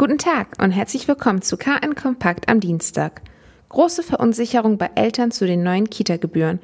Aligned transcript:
Guten 0.00 0.16
Tag 0.16 0.56
und 0.58 0.70
herzlich 0.70 1.08
willkommen 1.08 1.42
zu 1.42 1.58
KN 1.58 1.94
Kompakt 1.94 2.48
am 2.48 2.58
Dienstag. 2.58 3.20
Große 3.68 4.02
Verunsicherung 4.02 4.78
bei 4.78 4.88
Eltern 4.94 5.30
zu 5.30 5.46
den 5.46 5.62
neuen 5.62 5.90
Kita-Gebühren. 5.90 6.58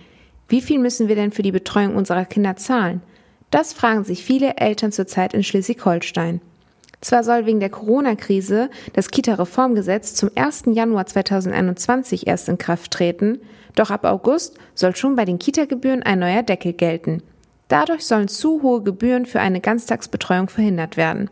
Wie 0.48 0.62
viel 0.62 0.78
müssen 0.78 1.06
wir 1.06 1.16
denn 1.16 1.32
für 1.32 1.42
die 1.42 1.52
Betreuung 1.52 1.96
unserer 1.96 2.24
Kinder 2.24 2.56
zahlen? 2.56 3.02
Das 3.50 3.74
fragen 3.74 4.04
sich 4.04 4.24
viele 4.24 4.56
Eltern 4.56 4.90
zurzeit 4.90 5.34
in 5.34 5.42
Schleswig-Holstein. 5.42 6.40
Zwar 7.02 7.24
soll 7.24 7.44
wegen 7.44 7.60
der 7.60 7.68
Corona-Krise 7.68 8.70
das 8.94 9.10
Kita-Reformgesetz 9.10 10.14
zum 10.14 10.30
1. 10.34 10.62
Januar 10.68 11.04
2021 11.04 12.26
erst 12.26 12.48
in 12.48 12.56
Kraft 12.56 12.90
treten, 12.90 13.42
doch 13.74 13.90
ab 13.90 14.06
August 14.06 14.56
soll 14.74 14.96
schon 14.96 15.14
bei 15.14 15.26
den 15.26 15.38
Kita-Gebühren 15.38 16.02
ein 16.02 16.20
neuer 16.20 16.42
Deckel 16.42 16.72
gelten. 16.72 17.22
Dadurch 17.68 18.06
sollen 18.06 18.28
zu 18.28 18.62
hohe 18.62 18.82
Gebühren 18.82 19.26
für 19.26 19.40
eine 19.40 19.60
Ganztagsbetreuung 19.60 20.48
verhindert 20.48 20.96
werden. 20.96 21.28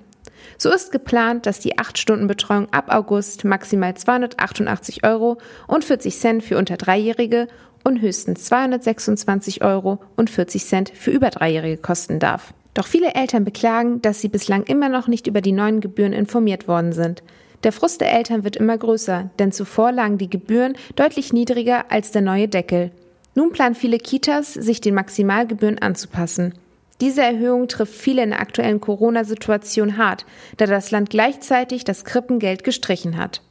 So 0.58 0.72
ist 0.72 0.92
geplant, 0.92 1.46
dass 1.46 1.60
die 1.60 1.76
8-Stunden-Betreuung 1.78 2.72
ab 2.72 2.86
August 2.88 3.44
maximal 3.44 3.94
288 3.94 5.04
Euro 5.04 5.38
und 5.66 5.84
40 5.84 6.18
Cent 6.18 6.44
für 6.44 6.58
unter 6.58 6.76
Dreijährige 6.76 7.48
und 7.84 8.00
höchstens 8.00 8.44
226 8.44 9.62
Euro 9.62 10.00
und 10.16 10.30
40 10.30 10.64
Cent 10.64 10.92
für 10.94 11.10
über 11.10 11.30
Dreijährige 11.30 11.76
kosten 11.76 12.18
darf. 12.18 12.54
Doch 12.72 12.86
viele 12.86 13.14
Eltern 13.14 13.44
beklagen, 13.44 14.02
dass 14.02 14.20
sie 14.20 14.28
bislang 14.28 14.64
immer 14.64 14.88
noch 14.88 15.06
nicht 15.06 15.26
über 15.26 15.40
die 15.40 15.52
neuen 15.52 15.80
Gebühren 15.80 16.12
informiert 16.12 16.66
worden 16.66 16.92
sind. 16.92 17.22
Der 17.62 17.72
Frust 17.72 18.00
der 18.00 18.12
Eltern 18.12 18.44
wird 18.44 18.56
immer 18.56 18.76
größer, 18.76 19.30
denn 19.38 19.52
zuvor 19.52 19.92
lagen 19.92 20.18
die 20.18 20.28
Gebühren 20.28 20.74
deutlich 20.96 21.32
niedriger 21.32 21.90
als 21.90 22.10
der 22.10 22.22
neue 22.22 22.48
Deckel. 22.48 22.90
Nun 23.34 23.52
planen 23.52 23.74
viele 23.74 23.98
Kitas, 23.98 24.52
sich 24.52 24.80
den 24.80 24.94
Maximalgebühren 24.94 25.78
anzupassen. 25.78 26.54
Diese 27.00 27.22
Erhöhung 27.22 27.66
trifft 27.68 27.94
viele 27.94 28.22
in 28.22 28.30
der 28.30 28.40
aktuellen 28.40 28.80
Corona-Situation 28.80 29.96
hart, 29.96 30.24
da 30.56 30.66
das 30.66 30.90
Land 30.90 31.10
gleichzeitig 31.10 31.84
das 31.84 32.04
Krippengeld 32.04 32.62
gestrichen 32.62 33.16
hat. 33.16 33.42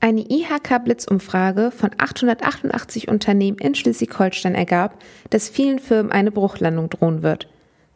Eine 0.00 0.20
IHK-Blitzumfrage 0.20 1.70
von 1.70 1.90
888 1.96 3.08
Unternehmen 3.08 3.58
in 3.58 3.74
Schleswig-Holstein 3.74 4.54
ergab, 4.54 4.98
dass 5.30 5.48
vielen 5.48 5.78
Firmen 5.78 6.12
eine 6.12 6.30
Bruchlandung 6.30 6.90
drohen 6.90 7.22
wird. 7.22 7.48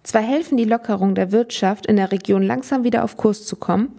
Zwar 0.03 0.23
helfen 0.23 0.57
die 0.57 0.65
Lockerungen 0.65 1.15
der 1.15 1.33
Wirtschaft 1.33 1.85
in 1.85 1.97
der 1.97 2.11
Region 2.11 2.43
langsam 2.43 2.83
wieder 2.85 3.05
auf 3.05 3.17
Kurs 3.17 3.45
zu 3.45 3.57
kommen, 3.57 3.93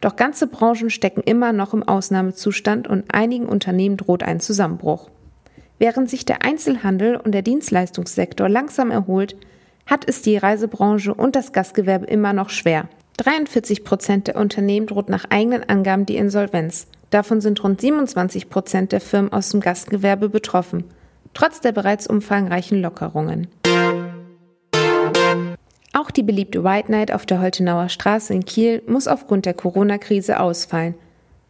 doch 0.00 0.14
ganze 0.14 0.46
Branchen 0.46 0.90
stecken 0.90 1.22
immer 1.22 1.52
noch 1.52 1.74
im 1.74 1.82
Ausnahmezustand 1.82 2.86
und 2.86 3.12
einigen 3.12 3.46
Unternehmen 3.46 3.96
droht 3.96 4.22
ein 4.22 4.38
Zusammenbruch. 4.38 5.10
Während 5.78 6.08
sich 6.08 6.24
der 6.24 6.42
Einzelhandel 6.42 7.16
und 7.16 7.32
der 7.32 7.42
Dienstleistungssektor 7.42 8.48
langsam 8.48 8.90
erholt, 8.90 9.36
hat 9.84 10.08
es 10.08 10.22
die 10.22 10.36
Reisebranche 10.36 11.12
und 11.12 11.36
das 11.36 11.52
Gastgewerbe 11.52 12.06
immer 12.06 12.32
noch 12.32 12.50
schwer. 12.50 12.88
43 13.18 13.84
Prozent 13.84 14.26
der 14.26 14.36
Unternehmen 14.36 14.86
droht 14.86 15.08
nach 15.08 15.26
eigenen 15.30 15.68
Angaben 15.68 16.06
die 16.06 16.16
Insolvenz. 16.16 16.86
Davon 17.10 17.40
sind 17.40 17.62
rund 17.62 17.80
27 17.80 18.50
Prozent 18.50 18.92
der 18.92 19.00
Firmen 19.00 19.32
aus 19.32 19.50
dem 19.50 19.60
Gastgewerbe 19.60 20.28
betroffen, 20.28 20.84
trotz 21.34 21.60
der 21.60 21.72
bereits 21.72 22.06
umfangreichen 22.06 22.80
Lockerungen. 22.80 23.48
Auch 25.92 26.10
die 26.10 26.22
beliebte 26.22 26.64
White 26.64 26.90
Night 26.90 27.12
auf 27.12 27.24
der 27.24 27.40
Holtenauer 27.40 27.88
Straße 27.88 28.34
in 28.34 28.44
Kiel 28.44 28.82
muss 28.86 29.08
aufgrund 29.08 29.46
der 29.46 29.54
Corona-Krise 29.54 30.40
ausfallen. 30.40 30.94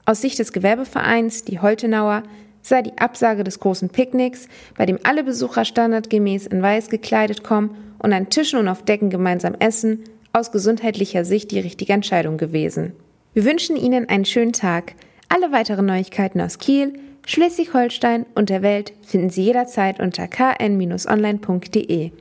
Aus 0.04 0.20
Sicht 0.20 0.38
des 0.38 0.52
Gewerbevereins, 0.52 1.44
die 1.44 1.58
Holtenauer, 1.58 2.22
sei 2.68 2.82
die 2.82 2.98
Absage 2.98 3.44
des 3.44 3.60
großen 3.60 3.88
Picknicks, 3.90 4.48
bei 4.76 4.86
dem 4.86 4.98
alle 5.04 5.22
Besucher 5.24 5.64
standardgemäß 5.64 6.46
in 6.46 6.62
weiß 6.62 6.88
gekleidet 6.88 7.44
kommen 7.44 7.76
und 7.98 8.12
an 8.12 8.28
Tischen 8.28 8.58
und 8.58 8.68
auf 8.68 8.82
Decken 8.84 9.10
gemeinsam 9.10 9.54
essen, 9.58 10.04
aus 10.32 10.52
gesundheitlicher 10.52 11.24
Sicht 11.24 11.50
die 11.50 11.60
richtige 11.60 11.92
Entscheidung 11.92 12.36
gewesen. 12.36 12.92
Wir 13.32 13.44
wünschen 13.44 13.76
Ihnen 13.76 14.08
einen 14.08 14.24
schönen 14.24 14.52
Tag. 14.52 14.94
Alle 15.28 15.52
weiteren 15.52 15.86
Neuigkeiten 15.86 16.40
aus 16.40 16.58
Kiel, 16.58 16.94
Schleswig-Holstein 17.26 18.26
und 18.34 18.50
der 18.50 18.62
Welt 18.62 18.92
finden 19.02 19.30
Sie 19.30 19.42
jederzeit 19.42 20.00
unter 20.00 20.28
kn-online.de. 20.28 22.12